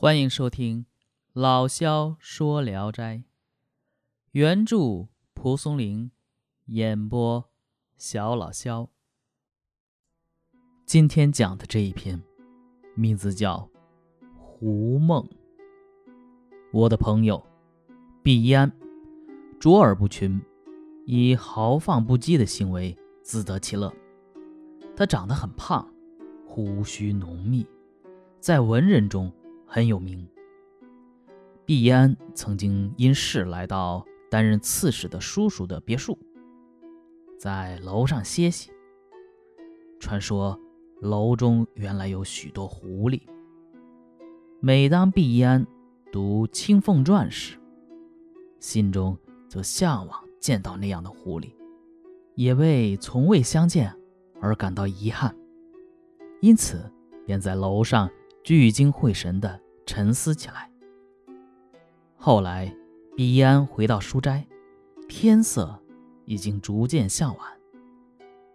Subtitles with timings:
[0.00, 0.86] 欢迎收听
[1.32, 3.16] 老萧说《聊斋》，
[4.30, 6.12] 原著蒲松龄，
[6.66, 7.44] 演播
[7.96, 8.90] 小老萧。
[10.86, 12.22] 今天讲的这一篇，
[12.94, 13.68] 名字叫
[14.36, 15.20] 《胡梦》。
[16.72, 17.44] 我的朋友
[18.22, 18.70] 毕一安，
[19.58, 20.40] 卓尔不群，
[21.06, 23.92] 以豪放不羁的行为自得其乐。
[24.96, 25.92] 他长得很胖，
[26.46, 27.66] 胡须浓密，
[28.38, 29.28] 在文人中。
[29.70, 30.26] 很有名。
[31.66, 36.18] 毕安曾经因事来到担任刺史的叔叔的别墅，
[37.38, 38.70] 在楼上歇息。
[40.00, 40.58] 传说
[41.02, 43.20] 楼中原来有许多狐狸。
[44.58, 45.66] 每当毕安
[46.10, 47.58] 读《青凤传》时，
[48.58, 49.16] 心中
[49.50, 51.52] 就向往见到那样的狐狸，
[52.34, 53.94] 也为从未相见
[54.40, 55.36] 而感到遗憾，
[56.40, 56.90] 因此
[57.26, 58.08] 便在楼上。
[58.44, 60.70] 聚精会神地沉思起来。
[62.14, 62.70] 后来，
[63.16, 64.46] 毕一安回到书斋，
[65.08, 65.82] 天色
[66.26, 67.48] 已经逐渐向晚。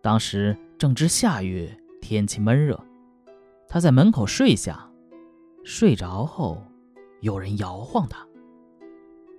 [0.00, 2.80] 当时正值夏月，天气闷热，
[3.68, 4.88] 他在门口睡下。
[5.64, 6.62] 睡着后，
[7.22, 8.24] 有人摇晃他。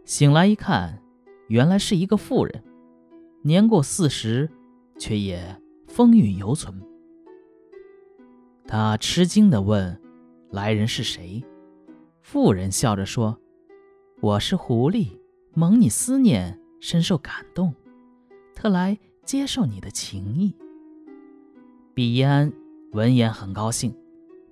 [0.04, 1.02] 醒来一看，
[1.48, 2.64] 原来是一个妇人，
[3.44, 4.50] 年过四十，
[5.00, 6.82] 却也风韵犹存。
[8.68, 9.98] 他吃惊地问。
[10.50, 11.44] 来人是谁？
[12.30, 13.40] 妇人笑着说
[14.20, 15.18] ：“我是狐狸，
[15.54, 17.74] 蒙你思念，深受感动，
[18.54, 20.54] 特来接受你的情谊。”
[21.96, 22.52] 毕安
[22.92, 23.96] 闻言很高兴，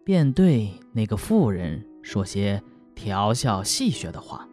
[0.05, 2.63] 便对那个妇人说些
[2.95, 4.47] 调笑戏谑的话。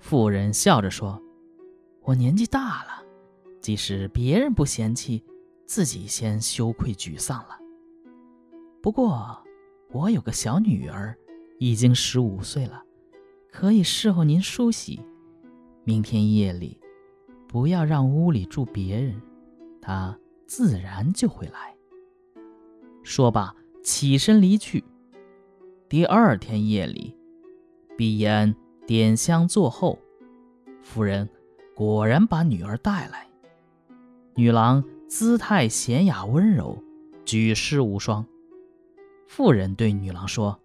[0.00, 1.22] 妇人笑着说
[2.02, 3.04] ：“我年纪大了，
[3.60, 5.22] 即使别人不嫌弃，
[5.66, 7.60] 自己先羞愧沮丧了。
[8.82, 9.38] 不过……”
[9.90, 11.16] 我有个小女儿，
[11.58, 12.82] 已经十五岁了，
[13.50, 15.00] 可以侍候您梳洗。
[15.84, 16.80] 明天夜里，
[17.46, 19.20] 不要让屋里住别人，
[19.80, 21.74] 她自然就会来。
[23.02, 24.84] 说罢，起身离去。
[25.88, 27.16] 第二天夜里，
[27.96, 28.54] 毕安
[28.86, 29.98] 点香坐后，
[30.82, 31.28] 夫人
[31.74, 33.26] 果然把女儿带来。
[34.34, 36.78] 女郎姿态娴雅温柔，
[37.24, 38.24] 举世无双。
[39.26, 40.60] 妇人对女郎说：“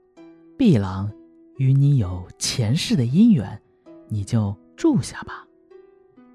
[0.58, 1.12] 毕郎
[1.58, 3.62] 与你有前世的姻缘，
[4.08, 5.48] 你就住下吧。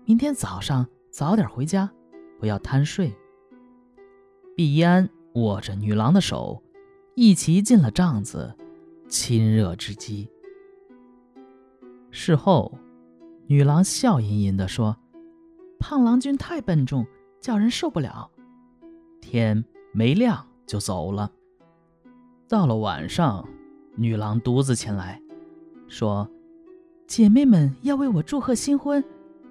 [0.04, 1.90] 明天早上早点回家，
[2.38, 3.14] 不要贪睡。”
[4.56, 6.62] 毕安握着女郎的手，
[7.14, 8.54] 一齐进了帐子，
[9.08, 10.28] 亲热之极。
[12.10, 12.76] 事后，
[13.46, 14.96] 女郎笑吟吟地说
[15.78, 17.06] ：“胖郎君太笨重，
[17.40, 18.30] 叫人受不了。”
[19.22, 21.30] 天没亮就走了。
[22.48, 23.46] 到了晚上，
[23.98, 25.20] 女郎独自前来，
[25.88, 26.30] 说
[27.08, 29.02] ：“姐妹们要为我祝贺新婚，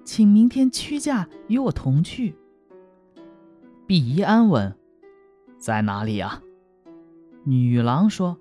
[0.04, 2.34] 请明天屈驾与我同去。”
[3.86, 4.74] 毕宜安问
[5.60, 6.42] ：“在哪里呀？”
[7.44, 8.38] 女郎说：“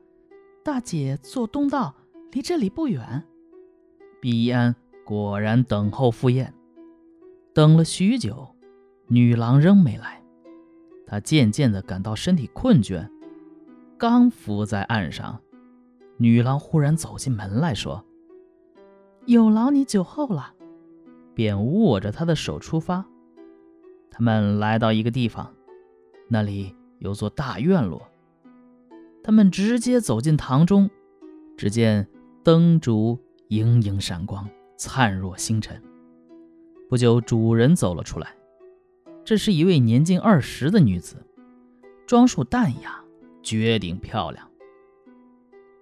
[0.64, 1.94] 大姐坐东道，
[2.32, 3.26] 离这里不远。”
[4.22, 6.54] 毕宜安果然等候赴宴，
[7.54, 8.56] 等了许久，
[9.08, 10.24] 女郎仍没来，
[11.06, 13.10] 他渐渐地感到身体困倦。
[13.98, 15.42] 刚伏在岸上，
[16.18, 18.04] 女郎忽然走进门来说
[19.26, 20.54] ：“有劳你酒后了。”
[21.34, 23.06] 便握着他的手出发。
[24.10, 25.54] 他们来到一个地方，
[26.28, 28.02] 那里有座大院落。
[29.24, 30.90] 他们直接走进堂中，
[31.56, 32.08] 只见
[32.44, 35.80] 灯烛盈盈闪光，灿若星辰。
[36.90, 38.36] 不久，主人走了出来，
[39.24, 41.18] 这是一位年近二十的女子，
[42.08, 43.04] 装束淡雅。
[43.44, 44.50] 绝顶漂亮。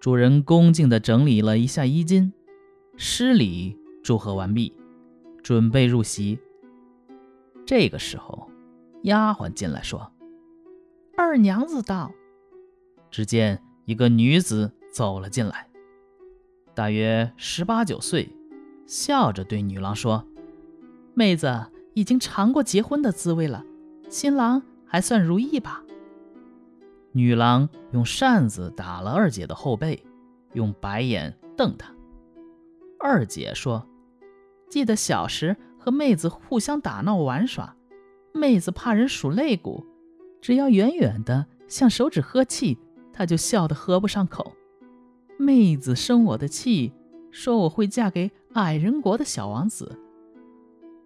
[0.05, 2.31] 主人恭敬地整理了一下衣襟，
[2.95, 4.71] 施礼祝贺完毕，
[5.41, 6.37] 准备入席。
[7.65, 8.51] 这个时候，
[9.01, 10.11] 丫鬟进来说
[11.17, 12.11] ：“二娘子到。”
[13.09, 15.67] 只见一个女子走了进来，
[16.75, 18.29] 大约十八九岁，
[18.85, 20.23] 笑着对女郎说
[21.17, 21.65] ：“妹子
[21.95, 23.65] 已经尝过结婚的滋味了，
[24.07, 25.83] 新郎还算如意吧？”
[27.15, 30.05] 女郎用扇子打了二姐的后背，
[30.51, 31.95] 用白眼瞪她。
[32.99, 33.87] 二姐说
[34.69, 37.73] ：“记得小时和妹子互相打闹玩耍，
[38.33, 39.85] 妹子怕人数肋骨，
[40.41, 42.77] 只要远远的向手指呵气，
[43.13, 44.51] 她就笑得合不上口。
[45.37, 46.91] 妹子生我的气，
[47.31, 49.97] 说我会嫁给矮人国的小王子。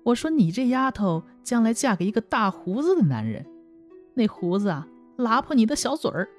[0.05, 3.45] 我说你这丫头将来嫁给一个大胡子的男人，
[4.15, 4.87] 那胡子啊。”
[5.19, 6.29] 拉破你的小嘴儿！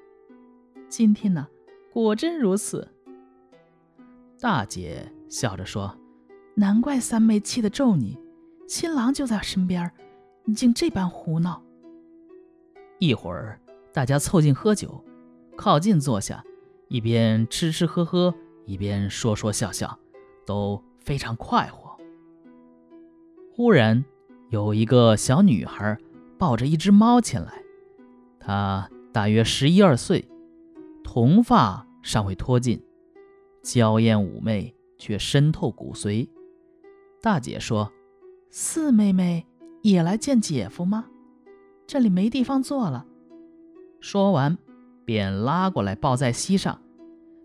[0.89, 1.47] 今天呢，
[1.93, 2.87] 果真如此。
[4.39, 5.95] 大姐笑着说
[6.57, 8.17] ：“难怪三妹气得咒你，
[8.67, 9.91] 新郎就在身边，
[10.45, 11.61] 你竟这般胡闹。”
[12.97, 13.61] 一会儿，
[13.93, 14.99] 大家凑近喝酒，
[15.55, 16.43] 靠近坐下，
[16.87, 18.33] 一边吃吃喝喝，
[18.65, 19.95] 一边说说笑笑，
[20.43, 21.95] 都非常快活。
[23.53, 24.03] 忽然，
[24.49, 25.95] 有一个小女孩
[26.39, 27.63] 抱着一只猫前来，
[28.43, 30.27] 她大约十一二岁，
[31.03, 32.83] 铜发尚未脱尽。
[33.61, 36.27] 娇艳妩媚，却深透骨髓。
[37.21, 37.91] 大姐说
[38.49, 39.45] ：“四妹妹
[39.83, 41.05] 也来见姐夫吗？
[41.85, 43.05] 这里没地方坐了。”
[44.01, 44.57] 说完，
[45.05, 46.81] 便拉过来抱在膝上，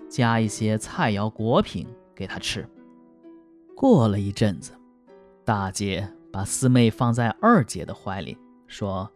[0.08, 2.66] 加一些菜肴果品给他吃。
[3.74, 4.72] 过了一阵子，
[5.44, 9.12] 大姐把四妹放在二姐的怀里，说：“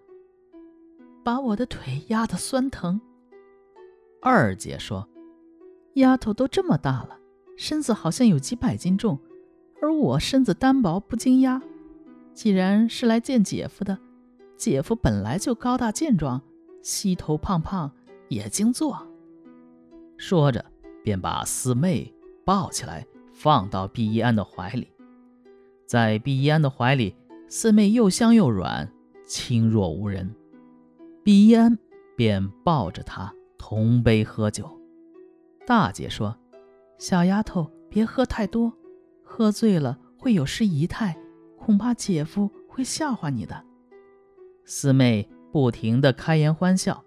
[1.23, 3.01] 把我的腿压得酸疼。”
[4.23, 5.07] 二姐说。
[5.95, 7.19] 丫头都这么大了，
[7.57, 9.19] 身子好像有几百斤重，
[9.83, 11.61] 而我身子单薄不经压。
[12.33, 13.99] 既然是来见姐夫的，
[14.57, 16.41] 姐夫本来就高大健壮，
[16.81, 17.91] 膝头胖胖，
[18.29, 19.05] 也经坐。
[20.17, 20.65] 说着，
[21.03, 22.15] 便把四妹
[22.45, 24.93] 抱起来，放到毕一安的怀里。
[25.87, 27.17] 在毕一安的怀里，
[27.49, 28.89] 四妹又香又软，
[29.27, 30.33] 轻若无人。
[31.23, 31.79] 毕一安
[32.17, 34.81] 便抱着她同杯喝酒。
[35.67, 36.37] 大姐说
[36.99, 38.73] ：“小丫头，别喝太多，
[39.23, 41.17] 喝醉了会有失仪态，
[41.59, 43.65] 恐怕姐夫会笑话你的。”
[44.65, 47.05] 四妹不停地开颜欢笑，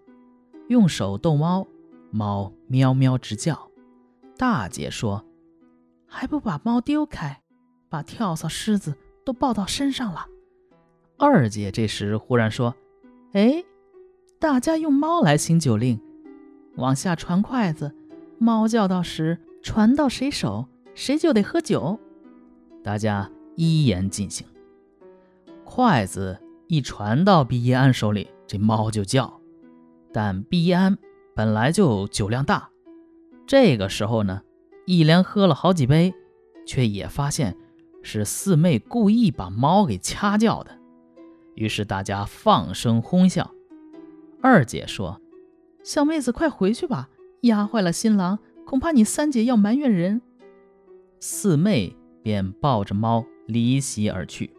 [0.68, 1.68] 用手逗猫，
[2.12, 3.70] 猫喵喵直叫。
[4.38, 5.26] 大姐说
[6.08, 7.42] ：“还不把猫丢开，
[7.90, 8.96] 把跳蚤、虱子
[9.26, 10.28] 都抱到身上了。”
[11.18, 12.76] 二姐这时忽然说
[13.34, 13.64] ：“哎，
[14.44, 15.98] 大家用猫来行酒令，
[16.76, 17.96] 往下传筷子。”
[18.38, 21.98] 猫叫到时，传到谁手，谁就得喝酒。
[22.84, 24.46] 大家依言进行。
[25.64, 26.38] 筷子
[26.68, 29.40] 一传到毕一安手里，这猫就叫。
[30.12, 30.98] 但毕一安
[31.34, 32.70] 本来就酒量大，
[33.48, 34.42] 这个时候呢，
[34.86, 36.14] 一连喝了好几杯，
[36.68, 37.56] 却也发现
[38.02, 40.78] 是四妹故意把猫给掐叫的。
[41.56, 43.53] 于是大家放声哄笑。
[44.44, 45.22] 二姐说
[45.86, 47.08] ：“小妹子，快回去吧。”
[47.44, 50.22] 压坏了新郎，恐怕你三姐要埋怨人。
[51.22, 54.54] 四妹便抱着猫离席而去。